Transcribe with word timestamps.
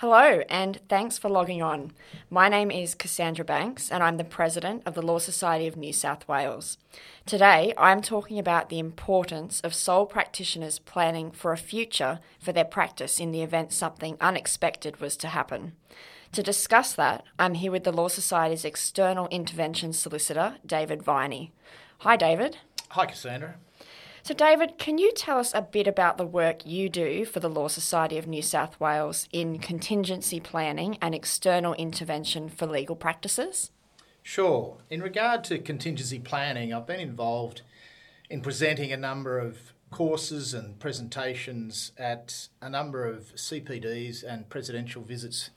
Hello, 0.00 0.42
and 0.48 0.78
thanks 0.88 1.18
for 1.18 1.28
logging 1.28 1.60
on. 1.60 1.90
My 2.30 2.48
name 2.48 2.70
is 2.70 2.94
Cassandra 2.94 3.44
Banks, 3.44 3.90
and 3.90 4.00
I'm 4.00 4.16
the 4.16 4.22
President 4.22 4.84
of 4.86 4.94
the 4.94 5.02
Law 5.02 5.18
Society 5.18 5.66
of 5.66 5.76
New 5.76 5.92
South 5.92 6.28
Wales. 6.28 6.78
Today, 7.26 7.74
I'm 7.76 8.00
talking 8.00 8.38
about 8.38 8.68
the 8.68 8.78
importance 8.78 9.60
of 9.62 9.74
sole 9.74 10.06
practitioners 10.06 10.78
planning 10.78 11.32
for 11.32 11.50
a 11.52 11.56
future 11.56 12.20
for 12.38 12.52
their 12.52 12.64
practice 12.64 13.18
in 13.18 13.32
the 13.32 13.42
event 13.42 13.72
something 13.72 14.16
unexpected 14.20 15.00
was 15.00 15.16
to 15.16 15.26
happen. 15.26 15.72
To 16.30 16.44
discuss 16.44 16.92
that, 16.92 17.24
I'm 17.36 17.54
here 17.54 17.72
with 17.72 17.82
the 17.82 17.90
Law 17.90 18.06
Society's 18.06 18.64
external 18.64 19.26
intervention 19.32 19.92
solicitor, 19.92 20.58
David 20.64 21.02
Viney. 21.02 21.50
Hi, 22.02 22.14
David. 22.14 22.58
Hi, 22.90 23.04
Cassandra. 23.04 23.56
So, 24.22 24.34
David, 24.34 24.78
can 24.78 24.98
you 24.98 25.12
tell 25.12 25.38
us 25.38 25.52
a 25.54 25.62
bit 25.62 25.86
about 25.86 26.18
the 26.18 26.26
work 26.26 26.66
you 26.66 26.88
do 26.88 27.24
for 27.24 27.40
the 27.40 27.48
Law 27.48 27.68
Society 27.68 28.18
of 28.18 28.26
New 28.26 28.42
South 28.42 28.78
Wales 28.80 29.28
in 29.32 29.58
contingency 29.58 30.40
planning 30.40 30.98
and 31.00 31.14
external 31.14 31.74
intervention 31.74 32.48
for 32.48 32.66
legal 32.66 32.96
practices? 32.96 33.70
Sure. 34.22 34.78
In 34.90 35.00
regard 35.00 35.44
to 35.44 35.58
contingency 35.58 36.18
planning, 36.18 36.74
I've 36.74 36.86
been 36.86 37.00
involved 37.00 37.62
in 38.28 38.42
presenting 38.42 38.92
a 38.92 38.96
number 38.96 39.38
of 39.38 39.72
courses 39.90 40.52
and 40.52 40.78
presentations 40.78 41.92
at 41.96 42.48
a 42.60 42.68
number 42.68 43.06
of 43.06 43.34
CPDs 43.34 44.22
and 44.22 44.48
presidential 44.50 45.02
visits 45.02 45.50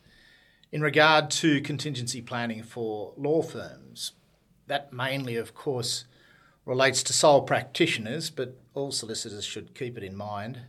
in 0.72 0.82
regard 0.82 1.30
to 1.30 1.60
contingency 1.62 2.22
planning 2.22 2.64
for 2.64 3.14
law 3.18 3.42
firms. 3.42 4.14
That 4.68 4.94
mainly, 4.94 5.36
of 5.36 5.54
course, 5.54 6.06
relates 6.66 7.04
to 7.04 7.14
sole 7.14 7.42
practitioners, 7.42 8.30
but 8.30 8.58
all 8.74 8.92
solicitors 8.92 9.46
should 9.46 9.76
keep 9.76 9.98
it 9.98 10.04
in 10.04 10.16
mind 10.16 10.60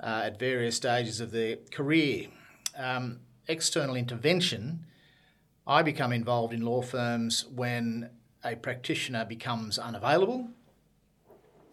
uh, 0.00 0.22
at 0.24 0.38
various 0.38 0.76
stages 0.76 1.20
of 1.20 1.30
their 1.30 1.56
career. 1.70 2.26
Um, 2.76 3.20
external 3.46 3.96
intervention, 3.96 4.86
I 5.66 5.82
become 5.82 6.12
involved 6.12 6.52
in 6.52 6.62
law 6.62 6.82
firms 6.82 7.46
when 7.46 8.10
a 8.44 8.56
practitioner 8.56 9.24
becomes 9.24 9.78
unavailable 9.78 10.48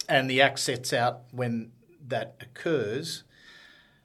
and 0.07 0.29
the 0.29 0.41
act 0.41 0.59
sets 0.59 0.93
out 0.93 1.21
when 1.31 1.71
that 2.07 2.35
occurs. 2.41 3.23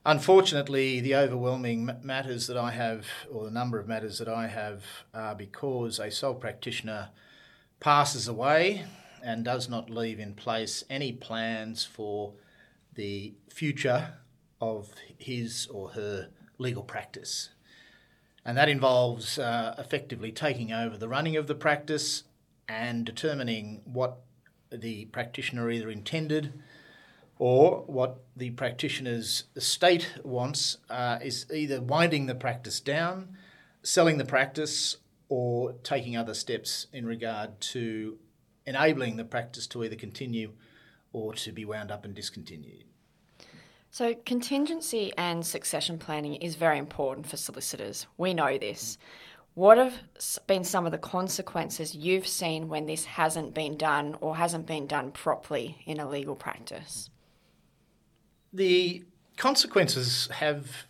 Unfortunately, 0.06 1.00
the 1.00 1.14
overwhelming 1.14 1.90
matters 2.02 2.46
that 2.46 2.58
I 2.58 2.72
have, 2.72 3.06
or 3.30 3.44
the 3.44 3.50
number 3.50 3.78
of 3.78 3.88
matters 3.88 4.18
that 4.18 4.28
I 4.28 4.48
have, 4.48 4.84
are 5.14 5.34
because 5.34 5.98
a 5.98 6.10
sole 6.10 6.34
practitioner 6.34 7.08
passes 7.80 8.28
away 8.28 8.84
and 9.24 9.44
does 9.44 9.68
not 9.68 9.90
leave 9.90 10.20
in 10.20 10.34
place 10.34 10.84
any 10.90 11.12
plans 11.12 11.84
for 11.84 12.34
the 12.94 13.34
future 13.48 14.18
of 14.60 14.92
his 15.18 15.66
or 15.68 15.90
her 15.90 16.28
legal 16.58 16.82
practice. 16.82 17.50
And 18.44 18.56
that 18.58 18.68
involves 18.68 19.38
uh, 19.38 19.74
effectively 19.78 20.30
taking 20.30 20.72
over 20.72 20.98
the 20.98 21.08
running 21.08 21.36
of 21.36 21.46
the 21.46 21.54
practice 21.54 22.24
and 22.68 23.04
determining 23.04 23.80
what 23.84 24.20
the 24.70 25.06
practitioner 25.06 25.70
either 25.70 25.88
intended 25.90 26.52
or 27.38 27.82
what 27.86 28.22
the 28.36 28.50
practitioner's 28.50 29.44
estate 29.56 30.12
wants 30.22 30.78
uh, 30.90 31.18
is 31.22 31.46
either 31.52 31.80
winding 31.80 32.26
the 32.26 32.34
practice 32.34 32.80
down, 32.80 33.36
selling 33.82 34.18
the 34.18 34.24
practice, 34.24 34.98
or 35.28 35.72
taking 35.82 36.16
other 36.16 36.34
steps 36.34 36.86
in 36.92 37.06
regard 37.06 37.60
to 37.60 38.18
enabling 38.66 39.16
the 39.16 39.24
practice 39.24 39.66
to 39.68 39.84
either 39.84 39.96
continue 39.96 40.52
or 41.12 41.34
to 41.34 41.52
be 41.52 41.64
wound 41.64 41.90
up 41.90 42.04
and 42.04 42.14
discontinued. 42.14 42.84
So, 43.90 44.14
contingency 44.26 45.12
and 45.16 45.46
succession 45.46 45.98
planning 45.98 46.34
is 46.34 46.56
very 46.56 46.78
important 46.78 47.28
for 47.28 47.36
solicitors. 47.36 48.06
We 48.18 48.34
know 48.34 48.58
this. 48.58 48.98
What 49.54 49.78
have 49.78 49.94
been 50.48 50.64
some 50.64 50.84
of 50.84 50.90
the 50.90 50.98
consequences 50.98 51.94
you've 51.94 52.26
seen 52.26 52.68
when 52.68 52.86
this 52.86 53.04
hasn't 53.04 53.54
been 53.54 53.76
done 53.76 54.16
or 54.20 54.36
hasn't 54.36 54.66
been 54.66 54.88
done 54.88 55.12
properly 55.12 55.80
in 55.86 56.00
a 56.00 56.08
legal 56.08 56.34
practice? 56.34 57.08
The 58.52 59.04
consequences 59.36 60.28
have 60.32 60.86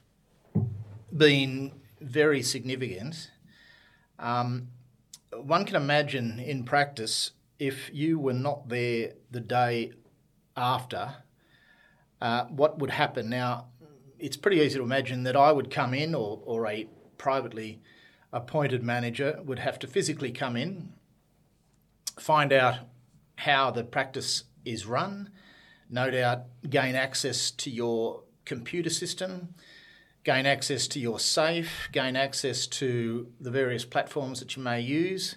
been 1.15 1.73
very 2.01 2.43
significant. 2.43 3.31
Um, 4.19 4.69
one 5.31 5.67
can 5.67 5.77
imagine 5.77 6.39
in 6.39 6.65
practice 6.65 7.33
if 7.59 7.91
you 7.93 8.19
were 8.19 8.33
not 8.33 8.69
there 8.69 9.13
the 9.31 9.41
day 9.41 9.93
after, 10.57 11.17
uh, 12.21 12.45
what 12.47 12.79
would 12.79 12.91
happen? 12.91 13.29
Now, 13.29 13.67
it's 14.19 14.37
pretty 14.37 14.59
easy 14.59 14.79
to 14.79 14.85
imagine 14.85 15.25
that 15.25 15.37
I 15.37 15.53
would 15.53 15.71
come 15.71 15.95
in, 15.95 16.15
or, 16.15 16.41
or 16.45 16.67
a 16.67 16.89
privately 17.19 17.81
appointed 18.33 18.83
manager 18.83 19.41
would 19.45 19.61
have 19.61 19.79
to 19.79 19.87
physically 19.87 20.33
come 20.33 20.57
in, 20.57 20.93
find 22.19 22.53
out 22.53 22.77
how 23.37 23.71
the 23.71 23.85
practice 23.85 24.45
is 24.65 24.87
run, 24.87 25.31
no 25.91 26.11
doubt 26.11 26.45
gain 26.69 26.95
access 26.95 27.51
to 27.51 27.71
your 27.71 28.23
computer 28.45 28.91
system, 28.91 29.55
gain 30.25 30.47
access 30.47 30.89
to 30.89 30.99
your 30.99 31.21
safe, 31.21 31.89
gain 31.93 32.17
access 32.17 32.67
to 32.67 33.29
the 33.41 33.51
various 33.51 33.85
platforms 33.85 34.41
that 34.41 34.57
you 34.57 34.63
may 34.63 34.81
use. 34.81 35.37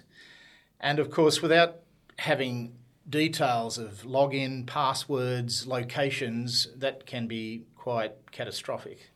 And 0.80 0.98
of 0.98 1.10
course, 1.10 1.42
without 1.42 1.80
having 2.18 2.74
details 3.08 3.78
of 3.78 4.02
login, 4.02 4.66
passwords, 4.66 5.66
locations, 5.66 6.68
that 6.76 7.06
can 7.06 7.26
be 7.26 7.64
quite 7.76 8.12
catastrophic. 8.32 9.10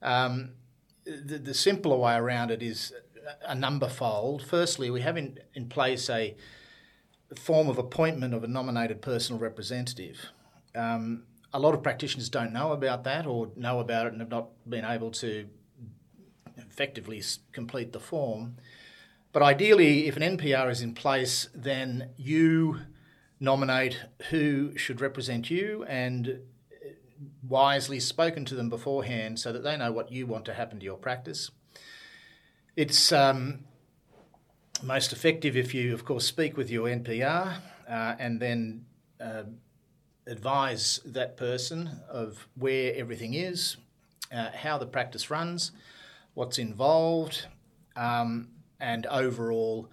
Um, 0.00 0.52
the, 1.04 1.38
the, 1.38 1.54
simpler 1.54 1.96
way 1.96 2.14
around 2.14 2.50
it 2.50 2.62
is 2.62 2.92
a 3.44 3.54
number 3.54 3.88
fold. 3.88 4.44
Firstly, 4.44 4.90
we 4.90 5.00
have 5.00 5.16
in, 5.16 5.38
in 5.54 5.68
place 5.68 6.08
a 6.10 6.36
form 7.36 7.68
of 7.68 7.78
appointment 7.78 8.34
of 8.34 8.44
a 8.44 8.48
nominated 8.48 9.00
personal 9.00 9.40
representative. 9.40 10.18
Um, 10.74 11.24
a 11.52 11.58
lot 11.58 11.74
of 11.74 11.82
practitioners 11.82 12.28
don't 12.28 12.52
know 12.52 12.72
about 12.72 13.04
that 13.04 13.26
or 13.26 13.50
know 13.56 13.80
about 13.80 14.06
it 14.06 14.12
and 14.12 14.20
have 14.20 14.30
not 14.30 14.48
been 14.68 14.84
able 14.84 15.10
to 15.12 15.48
effectively 16.56 17.22
complete 17.52 17.92
the 17.92 18.00
form. 18.00 18.56
But 19.32 19.42
ideally, 19.42 20.06
if 20.06 20.16
an 20.16 20.36
NPR 20.36 20.70
is 20.70 20.82
in 20.82 20.94
place, 20.94 21.48
then 21.54 22.10
you 22.16 22.80
nominate 23.40 24.00
who 24.30 24.76
should 24.76 25.00
represent 25.00 25.50
you 25.50 25.84
and 25.88 26.40
wisely 27.48 27.98
spoken 27.98 28.44
to 28.44 28.54
them 28.54 28.68
beforehand 28.68 29.38
so 29.38 29.52
that 29.52 29.64
they 29.64 29.76
know 29.76 29.90
what 29.90 30.12
you 30.12 30.26
want 30.26 30.44
to 30.44 30.54
happen 30.54 30.78
to 30.78 30.84
your 30.84 30.96
practice. 30.96 31.50
It's 32.76 33.10
um, 33.10 33.60
most 34.82 35.12
effective 35.12 35.56
if 35.56 35.74
you, 35.74 35.94
of 35.94 36.04
course, 36.04 36.26
speak 36.26 36.56
with 36.56 36.70
your 36.70 36.88
NPR 36.88 37.56
uh, 37.88 38.14
and 38.18 38.38
then 38.38 38.84
uh, 39.20 39.44
advise 40.26 41.00
that 41.04 41.36
person 41.36 41.90
of 42.08 42.46
where 42.54 42.94
everything 42.94 43.34
is, 43.34 43.76
uh, 44.32 44.50
how 44.54 44.78
the 44.78 44.86
practice 44.86 45.30
runs, 45.30 45.72
what's 46.34 46.58
involved. 46.58 47.46
Um, 47.96 48.48
and 48.82 49.06
overall 49.06 49.88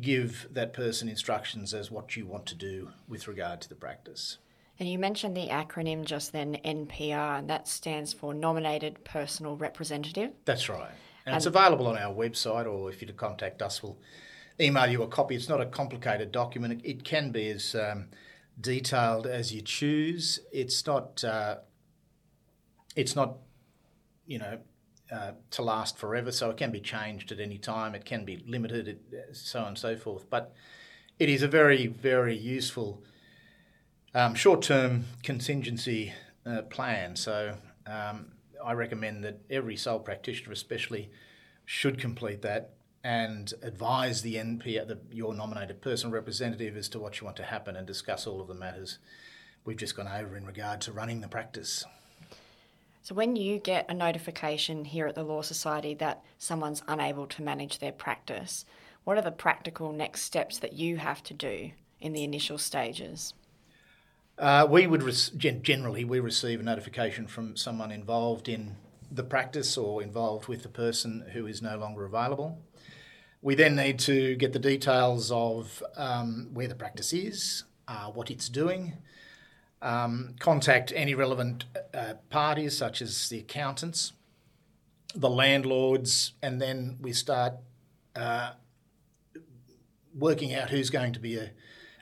give 0.00 0.48
that 0.50 0.72
person 0.72 1.08
instructions 1.08 1.74
as 1.74 1.90
what 1.90 2.16
you 2.16 2.26
want 2.26 2.46
to 2.46 2.54
do 2.54 2.88
with 3.06 3.28
regard 3.28 3.60
to 3.60 3.68
the 3.68 3.74
practice. 3.74 4.38
And 4.78 4.88
you 4.88 4.98
mentioned 4.98 5.36
the 5.36 5.48
acronym 5.48 6.06
just 6.06 6.32
then, 6.32 6.56
NPR, 6.64 7.38
and 7.40 7.50
that 7.50 7.68
stands 7.68 8.14
for 8.14 8.32
Nominated 8.32 9.04
Personal 9.04 9.56
Representative. 9.56 10.30
That's 10.46 10.70
right. 10.70 10.88
And, 11.26 11.34
and 11.34 11.36
it's 11.36 11.44
available 11.44 11.86
on 11.86 11.98
our 11.98 12.14
website, 12.14 12.66
or 12.66 12.88
if 12.88 13.02
you 13.02 13.06
to 13.08 13.12
contact 13.12 13.60
us, 13.60 13.82
we'll 13.82 13.98
email 14.58 14.86
you 14.86 15.02
a 15.02 15.06
copy. 15.06 15.34
It's 15.34 15.50
not 15.50 15.60
a 15.60 15.66
complicated 15.66 16.32
document. 16.32 16.80
It 16.82 17.04
can 17.04 17.30
be 17.30 17.50
as 17.50 17.74
um, 17.74 18.06
detailed 18.58 19.26
as 19.26 19.52
you 19.52 19.60
choose. 19.60 20.40
It's 20.50 20.86
not. 20.86 21.22
Uh, 21.22 21.56
it's 22.96 23.14
not, 23.14 23.36
you 24.26 24.38
know, 24.38 24.58
uh, 25.12 25.32
to 25.50 25.62
last 25.62 25.98
forever, 25.98 26.30
so 26.30 26.50
it 26.50 26.56
can 26.56 26.70
be 26.70 26.80
changed 26.80 27.32
at 27.32 27.40
any 27.40 27.58
time. 27.58 27.94
It 27.94 28.04
can 28.04 28.24
be 28.24 28.42
limited, 28.46 29.00
so 29.32 29.60
on 29.60 29.68
and 29.68 29.78
so 29.78 29.96
forth. 29.96 30.28
But 30.30 30.52
it 31.18 31.28
is 31.28 31.42
a 31.42 31.48
very, 31.48 31.86
very 31.86 32.36
useful 32.36 33.02
um, 34.14 34.34
short-term 34.34 35.04
contingency 35.22 36.12
uh, 36.46 36.62
plan. 36.62 37.16
So 37.16 37.56
um, 37.86 38.32
I 38.64 38.72
recommend 38.72 39.24
that 39.24 39.40
every 39.50 39.76
sole 39.76 40.00
practitioner, 40.00 40.52
especially, 40.52 41.10
should 41.64 41.98
complete 41.98 42.42
that 42.42 42.74
and 43.02 43.52
advise 43.62 44.22
the 44.22 44.34
NP, 44.34 44.86
the, 44.86 44.98
your 45.10 45.34
nominated 45.34 45.80
personal 45.80 46.12
representative, 46.12 46.76
as 46.76 46.88
to 46.90 46.98
what 46.98 47.20
you 47.20 47.24
want 47.24 47.36
to 47.38 47.44
happen 47.44 47.76
and 47.76 47.86
discuss 47.86 48.26
all 48.26 48.40
of 48.40 48.48
the 48.48 48.54
matters 48.54 48.98
we've 49.64 49.76
just 49.76 49.96
gone 49.96 50.08
over 50.08 50.36
in 50.36 50.46
regard 50.46 50.80
to 50.82 50.92
running 50.92 51.20
the 51.20 51.28
practice. 51.28 51.84
So, 53.02 53.14
when 53.14 53.34
you 53.34 53.58
get 53.58 53.86
a 53.88 53.94
notification 53.94 54.84
here 54.84 55.06
at 55.06 55.14
the 55.14 55.22
Law 55.22 55.42
Society 55.42 55.94
that 55.94 56.22
someone's 56.38 56.82
unable 56.86 57.26
to 57.28 57.42
manage 57.42 57.78
their 57.78 57.92
practice, 57.92 58.66
what 59.04 59.16
are 59.16 59.22
the 59.22 59.32
practical 59.32 59.92
next 59.92 60.22
steps 60.22 60.58
that 60.58 60.74
you 60.74 60.98
have 60.98 61.22
to 61.24 61.34
do 61.34 61.70
in 62.00 62.12
the 62.12 62.24
initial 62.24 62.58
stages? 62.58 63.32
Uh, 64.38 64.66
we 64.68 64.86
would 64.86 65.02
generally 65.36 66.04
we 66.04 66.20
receive 66.20 66.60
a 66.60 66.62
notification 66.62 67.26
from 67.26 67.56
someone 67.56 67.90
involved 67.90 68.48
in 68.48 68.76
the 69.10 69.22
practice 69.22 69.76
or 69.76 70.02
involved 70.02 70.48
with 70.48 70.62
the 70.62 70.68
person 70.68 71.24
who 71.32 71.46
is 71.46 71.60
no 71.60 71.76
longer 71.76 72.04
available. 72.04 72.58
We 73.42 73.54
then 73.54 73.76
need 73.76 73.98
to 74.00 74.36
get 74.36 74.52
the 74.52 74.58
details 74.58 75.32
of 75.32 75.82
um, 75.96 76.50
where 76.52 76.68
the 76.68 76.74
practice 76.74 77.12
is, 77.12 77.64
uh, 77.88 78.06
what 78.10 78.30
it's 78.30 78.48
doing, 78.48 78.94
um, 79.82 80.34
contact 80.38 80.92
any 80.94 81.14
relevant 81.14 81.64
uh, 81.94 82.14
parties 82.28 82.76
such 82.76 83.00
as 83.00 83.28
the 83.28 83.38
accountants, 83.38 84.12
the 85.14 85.30
landlords, 85.30 86.32
and 86.42 86.60
then 86.60 86.98
we 87.00 87.12
start 87.12 87.54
uh, 88.14 88.52
working 90.14 90.54
out 90.54 90.70
who's 90.70 90.90
going 90.90 91.12
to 91.12 91.20
be 91.20 91.36
a, 91.36 91.44
uh, 91.44 91.48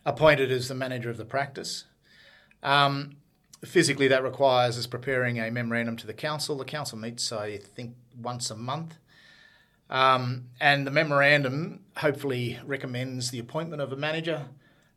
appointed 0.05 0.51
as 0.51 0.69
the 0.69 0.75
manager 0.75 1.11
of 1.11 1.19
the 1.19 1.25
practice. 1.25 1.85
Um, 2.63 3.17
physically, 3.65 4.09
that 4.09 4.23
requires 4.23 4.79
us 4.79 4.87
preparing 4.87 5.39
a 5.39 5.51
memorandum 5.51 5.97
to 5.97 6.07
the 6.07 6.15
council. 6.15 6.57
The 6.57 6.65
council 6.65 6.97
meets, 6.99 7.31
I 7.31 7.59
think, 7.59 7.95
once 8.17 8.51
a 8.51 8.57
month. 8.57 8.99
Um, 9.91 10.49
and 10.61 10.87
the 10.87 10.91
memorandum 10.91 11.81
hopefully 11.97 12.59
recommends 12.65 13.31
the 13.31 13.39
appointment 13.39 13.81
of 13.81 13.93
a 13.93 13.97
manager, 13.97 14.47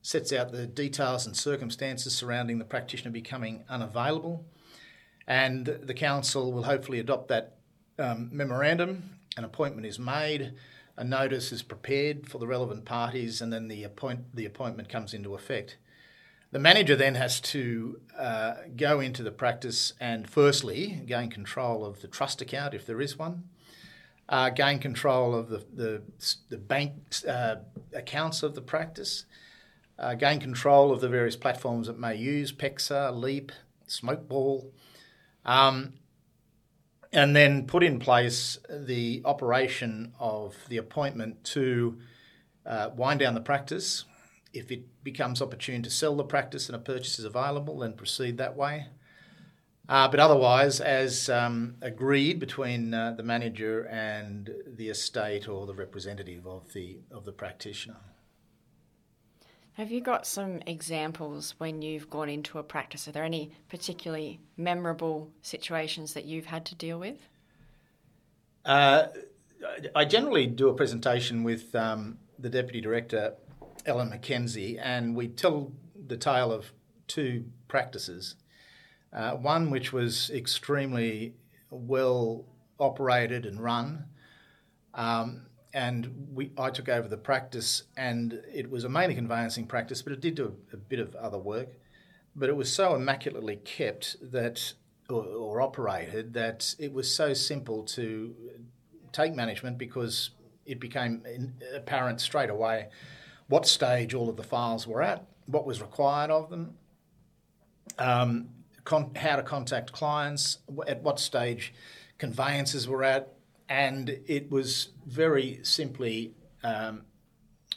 sets 0.01 0.33
out 0.33 0.51
the 0.51 0.65
details 0.65 1.25
and 1.25 1.35
circumstances 1.35 2.15
surrounding 2.15 2.57
the 2.57 2.65
practitioner 2.65 3.11
becoming 3.11 3.63
unavailable, 3.69 4.45
and 5.27 5.65
the 5.65 5.93
council 5.93 6.51
will 6.51 6.63
hopefully 6.63 6.99
adopt 6.99 7.27
that 7.27 7.57
um, 7.99 8.29
memorandum. 8.31 9.17
An 9.37 9.43
appointment 9.43 9.87
is 9.87 9.97
made, 9.97 10.53
a 10.97 11.03
notice 11.03 11.51
is 11.51 11.61
prepared 11.61 12.27
for 12.27 12.37
the 12.37 12.47
relevant 12.47 12.83
parties, 12.83 13.41
and 13.41 13.53
then 13.53 13.67
the, 13.67 13.83
appoint- 13.83 14.35
the 14.35 14.45
appointment 14.45 14.89
comes 14.89 15.13
into 15.13 15.35
effect. 15.35 15.77
The 16.51 16.59
manager 16.59 16.97
then 16.97 17.15
has 17.15 17.39
to 17.41 18.01
uh, 18.17 18.55
go 18.75 18.99
into 18.99 19.23
the 19.23 19.31
practice 19.31 19.93
and, 20.01 20.29
firstly, 20.29 21.01
gain 21.05 21.29
control 21.29 21.85
of 21.85 22.01
the 22.01 22.09
trust 22.09 22.41
account 22.41 22.73
if 22.73 22.85
there 22.85 22.99
is 22.99 23.17
one, 23.17 23.45
uh, 24.27 24.49
gain 24.49 24.79
control 24.79 25.33
of 25.33 25.47
the, 25.47 25.63
the, 25.73 26.01
the 26.49 26.57
bank 26.57 26.93
uh, 27.25 27.55
accounts 27.93 28.43
of 28.43 28.53
the 28.53 28.61
practice, 28.61 29.23
uh, 30.01 30.15
gain 30.15 30.39
control 30.39 30.91
of 30.91 30.99
the 30.99 31.07
various 31.07 31.35
platforms 31.35 31.87
it 31.87 31.97
may 31.97 32.15
use 32.15 32.51
PEXA, 32.51 33.15
Leap, 33.15 33.51
Smokeball, 33.87 34.65
um, 35.45 35.93
and 37.13 37.35
then 37.35 37.67
put 37.67 37.83
in 37.83 37.99
place 37.99 38.57
the 38.69 39.21
operation 39.25 40.13
of 40.19 40.55
the 40.69 40.77
appointment 40.77 41.43
to 41.43 41.99
uh, 42.65 42.89
wind 42.95 43.19
down 43.19 43.35
the 43.35 43.41
practice. 43.41 44.05
If 44.53 44.71
it 44.71 45.03
becomes 45.03 45.41
opportune 45.41 45.83
to 45.83 45.89
sell 45.89 46.15
the 46.15 46.23
practice 46.23 46.67
and 46.67 46.75
a 46.75 46.79
purchase 46.79 47.19
is 47.19 47.25
available, 47.25 47.79
then 47.79 47.93
proceed 47.93 48.37
that 48.37 48.55
way. 48.55 48.87
Uh, 49.87 50.07
but 50.07 50.19
otherwise, 50.19 50.79
as 50.79 51.29
um, 51.29 51.75
agreed 51.81 52.39
between 52.39 52.93
uh, 52.93 53.11
the 53.11 53.23
manager 53.23 53.83
and 53.83 54.49
the 54.65 54.89
estate 54.89 55.47
or 55.47 55.67
the 55.67 55.73
representative 55.73 56.47
of 56.47 56.71
the 56.73 56.99
of 57.11 57.25
the 57.25 57.31
practitioner. 57.31 57.97
Have 59.81 59.89
you 59.89 59.99
got 59.99 60.27
some 60.27 60.59
examples 60.67 61.55
when 61.57 61.81
you've 61.81 62.07
gone 62.07 62.29
into 62.29 62.59
a 62.59 62.63
practice? 62.63 63.07
Are 63.07 63.11
there 63.11 63.23
any 63.23 63.49
particularly 63.67 64.39
memorable 64.55 65.31
situations 65.41 66.13
that 66.13 66.23
you've 66.23 66.45
had 66.45 66.65
to 66.67 66.75
deal 66.75 66.99
with? 66.99 67.27
Uh, 68.63 69.07
I 69.95 70.05
generally 70.05 70.45
do 70.45 70.69
a 70.69 70.75
presentation 70.75 71.41
with 71.41 71.73
um, 71.73 72.19
the 72.37 72.47
Deputy 72.47 72.79
Director, 72.79 73.33
Ellen 73.87 74.11
McKenzie, 74.11 74.79
and 74.79 75.15
we 75.15 75.27
tell 75.29 75.71
the 75.95 76.15
tale 76.15 76.51
of 76.51 76.71
two 77.07 77.45
practices. 77.67 78.35
Uh, 79.11 79.31
one 79.31 79.71
which 79.71 79.91
was 79.91 80.29
extremely 80.29 81.33
well 81.71 82.45
operated 82.79 83.47
and 83.47 83.59
run, 83.59 84.05
um, 84.93 85.47
and 85.73 86.27
we, 86.33 86.51
I 86.57 86.69
took 86.69 86.89
over 86.89 87.07
the 87.07 87.17
practice, 87.17 87.83
and 87.97 88.41
it 88.53 88.69
was 88.69 88.83
a 88.83 88.89
mainly 88.89 89.15
conveyancing 89.15 89.67
practice, 89.67 90.01
but 90.01 90.13
it 90.13 90.21
did 90.21 90.35
do 90.35 90.55
a, 90.71 90.75
a 90.75 90.77
bit 90.77 90.99
of 90.99 91.15
other 91.15 91.37
work. 91.37 91.69
But 92.35 92.49
it 92.49 92.55
was 92.55 92.73
so 92.73 92.95
immaculately 92.95 93.57
kept 93.57 94.17
that, 94.31 94.73
or, 95.09 95.23
or 95.23 95.61
operated, 95.61 96.33
that 96.33 96.75
it 96.79 96.93
was 96.93 97.13
so 97.13 97.33
simple 97.33 97.83
to 97.83 98.35
take 99.11 99.33
management 99.33 99.77
because 99.77 100.31
it 100.65 100.79
became 100.79 101.23
apparent 101.73 102.21
straight 102.21 102.49
away 102.49 102.87
what 103.51 103.67
stage 103.67 104.13
all 104.13 104.29
of 104.29 104.37
the 104.37 104.43
files 104.43 104.87
were 104.87 105.01
at, 105.01 105.25
what 105.45 105.65
was 105.65 105.81
required 105.81 106.31
of 106.31 106.49
them, 106.49 106.73
um, 107.99 108.47
con- 108.85 109.13
how 109.13 109.35
to 109.35 109.43
contact 109.43 109.91
clients, 109.91 110.59
at 110.87 111.01
what 111.03 111.19
stage 111.19 111.73
conveyances 112.17 112.87
were 112.87 113.03
at, 113.03 113.33
and 113.71 114.19
it 114.27 114.51
was 114.51 114.89
very 115.05 115.61
simply 115.63 116.33
um, 116.61 117.03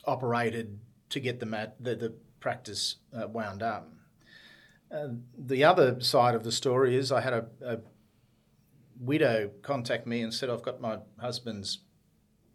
operated 0.05 0.81
to 1.09 1.21
get 1.21 1.39
the, 1.39 1.47
mat, 1.47 1.77
the, 1.79 1.95
the 1.95 2.13
practice 2.41 2.97
uh, 3.17 3.29
wound 3.29 3.63
up. 3.63 3.93
Uh, 4.93 5.11
the 5.39 5.63
other 5.63 6.01
side 6.01 6.35
of 6.35 6.43
the 6.43 6.51
story 6.51 6.97
is 6.97 7.13
I 7.13 7.21
had 7.21 7.33
a, 7.33 7.47
a, 7.65 7.79
widow 8.99 9.51
contact 9.63 10.07
me 10.07 10.21
and 10.21 10.35
said, 10.35 10.51
I've 10.51 10.63
got 10.63 10.81
my 10.81 10.99
husband's 11.21 11.79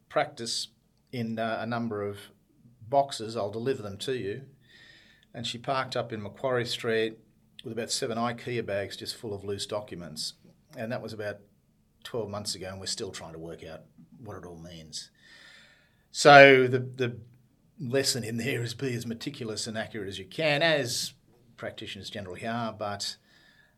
practice 0.10 0.70
in 1.14 1.40
uh, 1.40 1.60
a 1.62 1.66
number 1.66 2.06
of 2.06 2.18
boxes, 2.90 3.38
I'll 3.38 3.52
deliver 3.52 3.82
them 3.82 3.98
to 4.00 4.18
you. 4.18 4.42
And 5.34 5.48
she 5.48 5.58
parked 5.58 5.96
up 5.96 6.12
in 6.12 6.22
Macquarie 6.22 6.66
Street 6.66 7.20
with 7.64 7.72
about 7.72 7.92
seven 7.92 8.18
IKEA 8.18 8.66
bags 8.66 8.98
just 8.98 9.16
full 9.16 9.34
of 9.34 9.46
loose 9.46 9.66
documents. 9.66 10.34
And 10.78 10.92
that 10.92 11.02
was 11.02 11.14
about 11.14 11.40
12 12.04 12.30
months 12.30 12.56
ago, 12.56 12.68
and 12.70 12.80
we're 12.80 12.86
still 12.86 13.12
trying 13.12 13.34
to 13.34 13.40
work 13.40 13.64
out 13.64 13.82
what 14.24 14.38
it 14.38 14.46
all 14.46 14.58
means. 14.58 15.12
So 16.12 16.68
the, 16.68 16.80
the 16.80 17.18
lesson 17.80 18.24
in 18.24 18.38
there 18.38 18.62
is 18.64 18.74
be 18.74 18.94
as 18.94 19.06
meticulous 19.06 19.68
and 19.68 19.78
accurate 19.78 20.08
as 20.08 20.20
you 20.20 20.26
can, 20.26 20.62
as 20.62 21.14
practitioners 21.58 22.10
generally 22.10 22.46
are, 22.46 22.74
but 22.74 23.16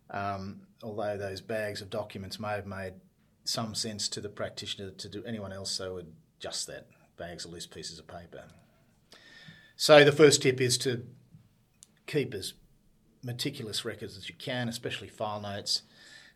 um, 0.10 0.62
although 0.84 1.18
those 1.18 1.42
bags 1.42 1.82
of 1.82 1.90
documents 1.90 2.40
may 2.40 2.50
have 2.50 2.66
made 2.66 2.94
some 3.44 3.74
sense 3.76 4.08
to 4.10 4.22
the 4.22 4.30
practitioner 4.30 4.92
to 4.92 5.10
do 5.10 5.24
anyone 5.26 5.52
else, 5.52 5.72
so 5.72 5.96
would 5.96 6.14
just 6.40 6.68
that 6.68 6.88
bags 7.18 7.46
of 7.46 7.52
loose 7.52 7.68
pieces 7.68 8.00
of 8.00 8.08
paper. 8.08 8.46
So 9.76 10.04
the 10.04 10.12
first 10.12 10.42
tip 10.42 10.62
is 10.62 10.78
to 10.80 11.06
keep 12.08 12.34
as 12.34 12.54
meticulous 13.24 13.86
records 13.86 14.18
as 14.18 14.30
you 14.30 14.36
can, 14.36 14.68
especially 14.68 15.08
file 15.08 15.42
notes 15.42 15.84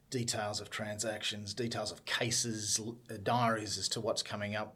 details 0.09 0.61
of 0.61 0.69
transactions, 0.69 1.53
details 1.53 1.91
of 1.91 2.05
cases, 2.05 2.79
uh, 3.09 3.15
diaries 3.23 3.77
as 3.77 3.89
to 3.89 4.01
what's 4.01 4.23
coming 4.23 4.55
up, 4.55 4.75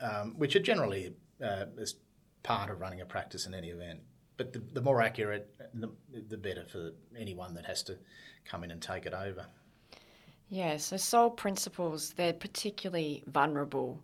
um, 0.00 0.34
which 0.36 0.56
are 0.56 0.60
generally 0.60 1.14
uh, 1.42 1.66
as 1.80 1.94
part 2.42 2.70
of 2.70 2.80
running 2.80 3.00
a 3.00 3.06
practice 3.06 3.46
in 3.46 3.54
any 3.54 3.68
event. 3.68 4.00
But 4.36 4.52
the, 4.52 4.58
the 4.72 4.82
more 4.82 5.00
accurate, 5.00 5.54
the, 5.74 5.90
the 6.28 6.36
better 6.36 6.64
for 6.64 6.90
anyone 7.16 7.54
that 7.54 7.64
has 7.66 7.82
to 7.84 7.96
come 8.44 8.64
in 8.64 8.70
and 8.70 8.82
take 8.82 9.06
it 9.06 9.14
over. 9.14 9.46
Yeah, 10.48 10.76
so 10.76 10.96
sole 10.96 11.30
principals, 11.30 12.12
they're 12.12 12.32
particularly 12.32 13.22
vulnerable 13.28 14.02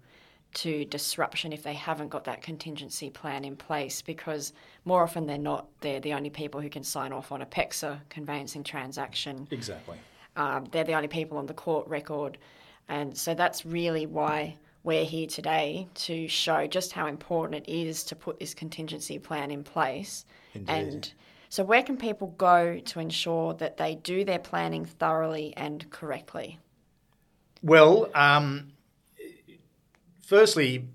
to 0.52 0.84
disruption 0.86 1.52
if 1.52 1.62
they 1.62 1.74
haven't 1.74 2.08
got 2.08 2.24
that 2.24 2.42
contingency 2.42 3.10
plan 3.10 3.44
in 3.44 3.56
place 3.56 4.02
because 4.02 4.52
more 4.84 5.02
often 5.02 5.26
than 5.26 5.42
not, 5.42 5.66
they're 5.80 6.00
the 6.00 6.12
only 6.12 6.30
people 6.30 6.60
who 6.60 6.68
can 6.68 6.82
sign 6.82 7.12
off 7.12 7.30
on 7.30 7.42
a 7.42 7.46
PEXA 7.46 8.00
conveyancing 8.08 8.64
transaction. 8.64 9.46
Exactly. 9.50 9.96
Um, 10.36 10.66
they're 10.70 10.84
the 10.84 10.94
only 10.94 11.08
people 11.08 11.38
on 11.38 11.46
the 11.46 11.54
court 11.54 11.86
record. 11.88 12.38
And 12.88 13.16
so 13.16 13.34
that's 13.34 13.64
really 13.64 14.06
why 14.06 14.56
we're 14.82 15.04
here 15.04 15.26
today 15.26 15.86
to 15.94 16.26
show 16.28 16.66
just 16.66 16.92
how 16.92 17.06
important 17.06 17.66
it 17.66 17.72
is 17.72 18.04
to 18.04 18.16
put 18.16 18.38
this 18.38 18.54
contingency 18.54 19.18
plan 19.18 19.50
in 19.50 19.62
place. 19.62 20.24
Indeed. 20.54 20.72
And 20.72 21.12
so, 21.48 21.64
where 21.64 21.82
can 21.82 21.96
people 21.96 22.28
go 22.38 22.78
to 22.78 23.00
ensure 23.00 23.54
that 23.54 23.76
they 23.76 23.96
do 23.96 24.24
their 24.24 24.38
planning 24.38 24.84
thoroughly 24.84 25.52
and 25.56 25.88
correctly? 25.90 26.58
Well, 27.62 28.08
um, 28.14 28.72
firstly, 30.22 30.86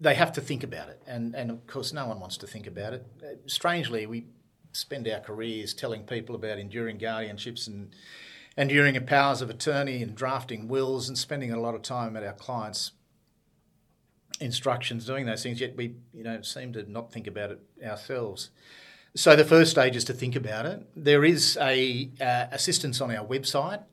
they 0.00 0.14
have 0.14 0.32
to 0.32 0.40
think 0.40 0.64
about 0.64 0.88
it. 0.88 1.00
And, 1.06 1.34
and 1.34 1.50
of 1.50 1.66
course, 1.66 1.92
no 1.92 2.06
one 2.06 2.20
wants 2.20 2.36
to 2.38 2.46
think 2.46 2.66
about 2.66 2.92
it. 2.94 3.06
Strangely, 3.46 4.06
we 4.06 4.26
spend 4.74 5.08
our 5.08 5.20
careers 5.20 5.72
telling 5.72 6.02
people 6.04 6.34
about 6.34 6.58
enduring 6.58 6.98
guardianships 6.98 7.66
and 7.66 7.94
enduring 8.56 9.00
powers 9.06 9.40
of 9.40 9.50
attorney 9.50 10.02
and 10.02 10.14
drafting 10.14 10.68
wills 10.68 11.08
and 11.08 11.16
spending 11.16 11.52
a 11.52 11.60
lot 11.60 11.74
of 11.74 11.82
time 11.82 12.16
at 12.16 12.24
our 12.24 12.32
clients' 12.32 12.92
instructions 14.40 15.06
doing 15.06 15.26
those 15.26 15.42
things, 15.42 15.60
yet 15.60 15.76
we 15.76 15.94
you 16.12 16.24
know 16.24 16.42
seem 16.42 16.72
to 16.72 16.90
not 16.90 17.12
think 17.12 17.26
about 17.26 17.50
it 17.50 17.60
ourselves. 17.84 18.50
So 19.16 19.36
the 19.36 19.44
first 19.44 19.70
stage 19.70 19.94
is 19.94 20.04
to 20.06 20.12
think 20.12 20.34
about 20.34 20.66
it. 20.66 20.88
There 20.96 21.24
is 21.24 21.56
a 21.60 22.10
uh, 22.20 22.46
assistance 22.50 23.00
on 23.00 23.14
our 23.14 23.24
website. 23.24 23.84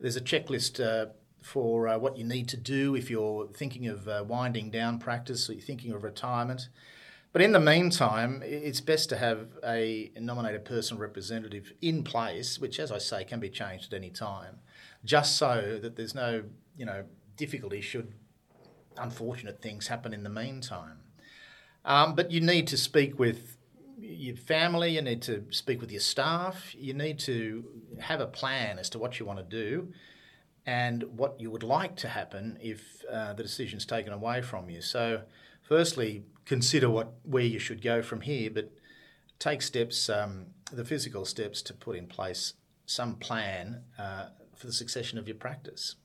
There's 0.00 0.16
a 0.16 0.22
checklist 0.22 0.82
uh, 0.82 1.10
for 1.42 1.86
uh, 1.86 1.98
what 1.98 2.16
you 2.16 2.24
need 2.24 2.48
to 2.48 2.56
do 2.56 2.96
if 2.96 3.10
you're 3.10 3.48
thinking 3.48 3.86
of 3.86 4.08
uh, 4.08 4.24
winding 4.26 4.70
down 4.70 4.98
practice 4.98 5.50
or 5.50 5.52
you're 5.52 5.60
thinking 5.62 5.92
of 5.92 6.02
retirement. 6.02 6.68
But 7.34 7.42
in 7.42 7.50
the 7.50 7.58
meantime, 7.58 8.44
it's 8.44 8.80
best 8.80 9.08
to 9.08 9.16
have 9.16 9.48
a 9.64 10.12
nominated 10.16 10.64
personal 10.64 11.00
representative 11.00 11.72
in 11.82 12.04
place, 12.04 12.60
which, 12.60 12.78
as 12.78 12.92
I 12.92 12.98
say, 12.98 13.24
can 13.24 13.40
be 13.40 13.50
changed 13.50 13.92
at 13.92 13.96
any 13.96 14.10
time, 14.10 14.60
just 15.04 15.34
so 15.34 15.80
that 15.82 15.96
there's 15.96 16.14
no, 16.14 16.44
you 16.76 16.86
know, 16.86 17.02
difficulty 17.36 17.80
should 17.80 18.14
unfortunate 18.98 19.60
things 19.60 19.88
happen 19.88 20.14
in 20.14 20.22
the 20.22 20.30
meantime. 20.30 21.00
Um, 21.84 22.14
but 22.14 22.30
you 22.30 22.40
need 22.40 22.68
to 22.68 22.76
speak 22.76 23.18
with 23.18 23.56
your 23.98 24.36
family, 24.36 24.90
you 24.90 25.02
need 25.02 25.22
to 25.22 25.44
speak 25.50 25.80
with 25.80 25.90
your 25.90 26.02
staff, 26.02 26.72
you 26.78 26.94
need 26.94 27.18
to 27.20 27.64
have 27.98 28.20
a 28.20 28.28
plan 28.28 28.78
as 28.78 28.88
to 28.90 29.00
what 29.00 29.18
you 29.18 29.26
want 29.26 29.40
to 29.40 29.44
do 29.44 29.92
and 30.66 31.02
what 31.16 31.40
you 31.40 31.50
would 31.50 31.62
like 31.62 31.96
to 31.96 32.08
happen 32.08 32.58
if 32.60 33.04
uh, 33.10 33.32
the 33.34 33.42
decision's 33.42 33.84
taken 33.84 34.12
away 34.12 34.40
from 34.40 34.70
you. 34.70 34.80
So, 34.80 35.22
firstly, 35.62 36.24
consider 36.44 36.88
what 36.88 37.14
where 37.22 37.44
you 37.44 37.58
should 37.58 37.82
go 37.82 38.02
from 38.02 38.22
here, 38.22 38.50
but 38.50 38.70
take 39.38 39.62
steps, 39.62 40.08
um, 40.08 40.46
the 40.72 40.84
physical 40.84 41.24
steps, 41.24 41.62
to 41.62 41.74
put 41.74 41.96
in 41.96 42.06
place 42.06 42.54
some 42.86 43.16
plan 43.16 43.82
uh, 43.98 44.26
for 44.54 44.66
the 44.66 44.72
succession 44.72 45.18
of 45.18 45.28
your 45.28 45.36
practice. 45.36 45.96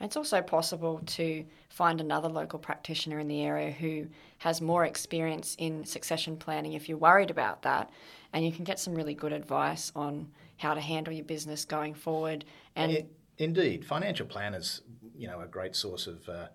It's 0.00 0.16
also 0.16 0.42
possible 0.42 1.00
to 1.06 1.44
find 1.68 2.00
another 2.00 2.28
local 2.28 2.58
practitioner 2.58 3.18
in 3.18 3.28
the 3.28 3.42
area 3.42 3.70
who 3.70 4.06
has 4.38 4.60
more 4.60 4.84
experience 4.84 5.56
in 5.58 5.84
succession 5.84 6.36
planning 6.36 6.74
if 6.74 6.88
you're 6.88 6.98
worried 6.98 7.30
about 7.30 7.62
that. 7.62 7.90
And 8.32 8.44
you 8.44 8.52
can 8.52 8.64
get 8.64 8.78
some 8.78 8.94
really 8.94 9.14
good 9.14 9.32
advice 9.32 9.90
on 9.96 10.28
how 10.58 10.74
to 10.74 10.80
handle 10.80 11.12
your 11.12 11.24
business 11.24 11.64
going 11.64 11.94
forward. 11.94 12.44
And 12.76 12.92
it, 12.92 13.10
indeed, 13.40 13.84
financial 13.84 14.26
planners, 14.26 14.82
you 15.16 15.26
know, 15.26 15.40
a 15.40 15.46
great 15.46 15.74
source 15.74 16.06
of 16.06 16.28
uh, 16.28 16.48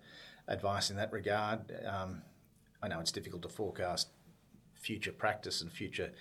advice 0.48 0.88
in 0.88 0.96
that 0.96 1.12
regard. 1.12 1.60
Um, 1.84 2.22
I 2.82 2.88
know 2.88 3.00
it's 3.00 3.12
difficult 3.12 3.42
to 3.42 3.48
forecast 3.48 4.08
future 4.74 5.12
practice 5.12 5.60
and 5.60 5.70
future 5.70 6.12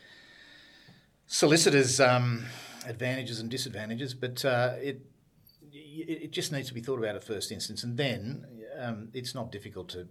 solicitors' 1.27 1.99
um, 1.99 2.45
advantages 2.87 3.39
and 3.39 3.49
disadvantages, 3.49 4.13
but 4.13 4.43
uh, 4.43 4.73
it 4.81 5.01
it 5.71 6.31
just 6.31 6.51
needs 6.51 6.67
to 6.67 6.73
be 6.73 6.81
thought 6.81 6.99
about 6.99 7.15
at 7.15 7.23
first 7.23 7.51
instance, 7.51 7.83
and 7.83 7.97
then 7.97 8.45
um, 8.79 9.09
it's 9.13 9.33
not 9.33 9.51
difficult 9.51 9.87
to 9.89 10.07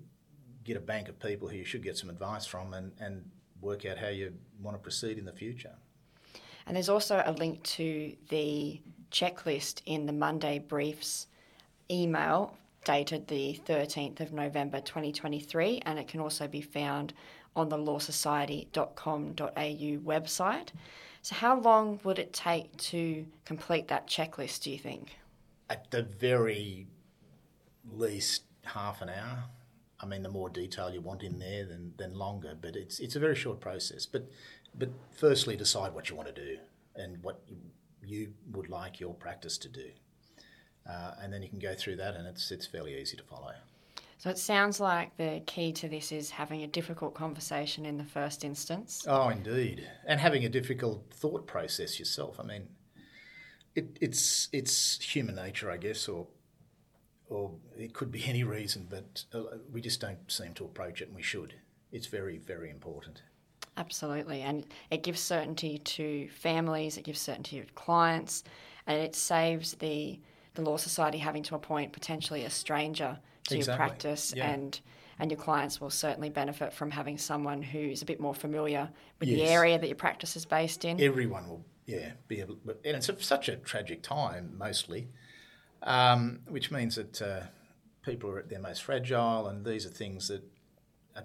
get 0.63 0.77
a 0.77 0.81
bank 0.81 1.09
of 1.09 1.19
people 1.21 1.49
who 1.49 1.57
you 1.57 1.65
should 1.65 1.83
get 1.83 1.97
some 1.97 2.09
advice 2.09 2.47
from 2.47 2.73
and, 2.73 2.93
and 2.99 3.31
work 3.61 3.85
out 3.85 3.99
how 3.99 4.09
you 4.09 4.33
want 4.63 4.75
to 4.75 4.79
proceed 4.79 5.19
in 5.19 5.25
the 5.25 5.33
future. 5.33 5.75
And 6.67 6.77
there's 6.77 6.89
also 6.89 7.23
a 7.25 7.33
link 7.33 7.63
to 7.65 8.15
the 8.29 8.81
checklist 9.11 9.83
in 9.87 10.07
the 10.07 10.13
Monday 10.13 10.59
Briefs 10.59 11.27
email 11.91 12.57
dated 12.85 13.29
the 13.29 13.61
13th 13.67 14.21
of 14.21 14.33
November 14.33 14.81
2023, 14.81 15.83
and 15.85 15.99
it 15.99 16.07
can 16.09 16.21
also 16.21 16.47
be 16.47 16.61
found 16.61 17.13
on 17.57 17.69
the 17.69 17.77
lawsociety.com.au 17.77 19.51
website. 19.55 20.69
So, 21.23 21.35
how 21.35 21.59
long 21.59 22.01
would 22.05 22.19
it 22.19 22.33
take 22.33 22.77
to 22.77 23.25
complete 23.45 23.89
that 23.89 24.07
checklist, 24.07 24.63
do 24.63 24.71
you 24.71 24.79
think? 24.79 25.17
At 25.71 25.91
the 25.91 26.03
very 26.03 26.87
least, 27.91 28.43
half 28.65 29.01
an 29.01 29.09
hour. 29.09 29.45
I 30.05 30.07
mean, 30.07 30.23
the 30.23 30.29
more 30.29 30.51
detail 30.51 30.93
you 30.93 31.01
want 31.01 31.23
in 31.23 31.39
there, 31.39 31.65
then, 31.65 31.95
then 31.97 32.15
longer. 32.15 32.55
But 32.61 32.77
it's 32.77 33.01
it's 33.01 33.17
a 33.17 33.19
very 33.19 33.35
short 33.35 33.61
process. 33.61 34.05
But 34.05 34.31
but 34.79 34.91
firstly, 35.13 35.57
decide 35.57 35.95
what 35.95 36.11
you 36.11 36.17
want 36.17 36.35
to 36.35 36.35
do 36.35 36.59
and 36.95 37.23
what 37.23 37.41
you, 37.49 37.57
you 38.05 38.33
would 38.53 38.69
like 38.69 39.01
your 39.01 39.15
practice 39.15 39.57
to 39.59 39.69
do, 39.69 39.89
uh, 40.89 41.13
and 41.23 41.33
then 41.33 41.43
you 41.43 41.49
can 41.49 41.59
go 41.59 41.75
through 41.75 41.97
that, 41.97 42.15
and 42.17 42.27
it's 42.27 42.51
it's 42.51 42.67
fairly 42.67 43.01
easy 43.01 43.17
to 43.17 43.25
follow. 43.25 43.53
So 44.19 44.31
it 44.31 44.39
sounds 44.39 44.81
like 44.81 45.17
the 45.17 45.43
key 45.47 45.73
to 45.73 45.89
this 45.89 46.13
is 46.13 46.31
having 46.31 46.63
a 46.63 46.67
difficult 46.67 47.15
conversation 47.15 47.85
in 47.85 47.99
the 47.99 48.05
first 48.05 48.45
instance. 48.45 49.05
Oh, 49.09 49.29
indeed, 49.29 49.87
and 50.07 50.21
having 50.21 50.45
a 50.45 50.49
difficult 50.49 51.03
thought 51.13 51.47
process 51.47 51.99
yourself. 51.99 52.39
I 52.39 52.43
mean, 52.43 52.69
it, 53.75 53.97
it's 54.01 54.49
it's 54.53 55.01
human 55.01 55.35
nature, 55.35 55.71
I 55.71 55.79
guess, 55.79 56.09
or 56.09 56.27
or 57.35 57.51
it 57.77 57.93
could 57.93 58.13
be 58.13 58.25
any 58.27 58.45
reason, 58.45 58.87
but 58.89 59.25
uh, 59.35 59.57
we 59.73 59.81
just 59.81 60.01
don't 60.01 60.31
seem 60.31 60.55
to 60.55 60.65
approach 60.65 61.03
it, 61.03 61.09
and 61.09 61.17
we 61.17 61.23
should. 61.23 61.55
It's 61.91 62.07
very, 62.07 62.39
very 62.39 62.71
important. 62.71 63.23
Absolutely, 63.77 64.43
and 64.43 64.65
it 64.91 65.03
gives 65.03 65.19
certainty 65.19 65.79
to 65.79 66.29
families, 66.29 66.97
it 66.97 67.03
gives 67.03 67.21
certainty 67.21 67.61
to 67.61 67.67
clients, 67.75 68.45
and 68.87 68.99
it 68.99 69.17
saves 69.17 69.75
the 69.75 70.21
the 70.55 70.63
law 70.63 70.77
society 70.77 71.19
having 71.19 71.43
to 71.43 71.57
appoint 71.57 71.93
potentially 71.93 72.45
a 72.45 72.51
stranger 72.51 73.19
to 73.49 73.57
exactly. 73.57 73.73
your 73.73 73.89
practice 73.89 74.33
yeah. 74.37 74.51
and 74.51 74.81
and 75.19 75.33
your 75.33 75.41
clients 75.41 75.81
will 75.81 75.91
certainly 75.91 76.31
benefit 76.31 76.73
from 76.73 76.93
having 76.93 77.19
someone 77.19 77.63
who's 77.63 78.03
a 78.03 78.05
bit 78.05 78.21
more 78.21 78.35
familiar 78.35 78.89
with 79.19 79.29
yes. 79.29 79.39
the 79.39 79.47
area 79.47 79.77
that 79.77 79.89
your 79.89 79.97
practice 79.97 80.37
is 80.37 80.45
based 80.45 80.85
in. 80.85 81.01
Everyone 81.01 81.49
will, 81.49 81.65
yeah, 81.87 82.13
be 82.29 82.41
able, 82.41 82.59
and 82.85 82.97
it's 82.97 83.11
such 83.27 83.49
a 83.49 83.57
tragic 83.57 84.03
time 84.03 84.55
mostly 84.57 85.09
um, 85.85 86.41
which 86.49 86.71
means 86.71 86.97
that 86.97 87.23
uh, 87.23 87.41
people 88.03 88.31
are 88.31 88.39
at 88.39 88.49
their 88.49 88.61
most 88.61 88.83
fragile, 88.83 89.47
and 89.47 89.65
these 89.65 89.87
are 89.87 89.91
things 89.91 90.29
that, 90.29 90.43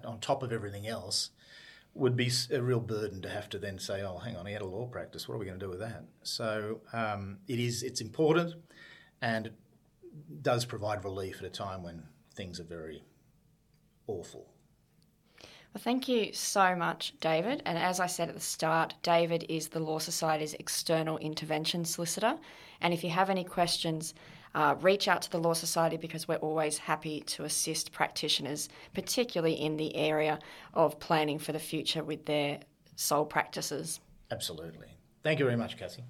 on 0.04 0.20
top 0.20 0.42
of 0.42 0.52
everything 0.52 0.86
else, 0.86 1.30
would 1.94 2.16
be 2.16 2.30
a 2.52 2.62
real 2.62 2.80
burden 2.80 3.20
to 3.22 3.28
have 3.28 3.48
to 3.48 3.58
then 3.58 3.78
say, 3.78 4.02
"Oh, 4.02 4.18
hang 4.18 4.36
on, 4.36 4.46
he 4.46 4.52
had 4.52 4.62
a 4.62 4.66
law 4.66 4.86
practice. 4.86 5.26
What 5.26 5.34
are 5.34 5.38
we 5.38 5.46
going 5.46 5.58
to 5.58 5.64
do 5.64 5.70
with 5.70 5.80
that?" 5.80 6.04
So 6.22 6.80
um, 6.92 7.38
it 7.48 7.58
is. 7.58 7.82
It's 7.82 8.00
important, 8.00 8.54
and 9.20 9.46
it 9.46 9.54
does 10.42 10.64
provide 10.64 11.04
relief 11.04 11.40
at 11.40 11.46
a 11.46 11.50
time 11.50 11.82
when 11.82 12.04
things 12.34 12.60
are 12.60 12.64
very 12.64 13.02
awful. 14.06 14.46
Well, 15.72 15.82
thank 15.82 16.08
you 16.08 16.32
so 16.32 16.74
much, 16.74 17.14
David. 17.20 17.62
And 17.64 17.78
as 17.78 18.00
I 18.00 18.06
said 18.06 18.28
at 18.28 18.34
the 18.34 18.40
start, 18.40 18.94
David 19.02 19.46
is 19.48 19.68
the 19.68 19.78
Law 19.78 20.00
Society's 20.00 20.54
external 20.54 21.16
intervention 21.18 21.84
solicitor. 21.84 22.36
And 22.80 22.92
if 22.92 23.04
you 23.04 23.10
have 23.10 23.30
any 23.30 23.44
questions 23.44 24.14
uh, 24.54 24.74
reach 24.80 25.08
out 25.08 25.22
to 25.22 25.30
the 25.30 25.38
Law 25.38 25.52
Society 25.52 25.96
because 25.96 26.26
we're 26.26 26.36
always 26.36 26.78
happy 26.78 27.20
to 27.20 27.44
assist 27.44 27.92
practitioners, 27.92 28.68
particularly 28.94 29.54
in 29.54 29.76
the 29.76 29.94
area 29.96 30.38
of 30.74 30.98
planning 31.00 31.38
for 31.38 31.52
the 31.52 31.58
future 31.58 32.02
with 32.02 32.26
their 32.26 32.60
sole 32.96 33.24
practices. 33.24 34.00
Absolutely. 34.30 34.88
Thank 35.22 35.38
you 35.38 35.44
very 35.44 35.56
much, 35.56 35.76
Cassie. 35.76 36.04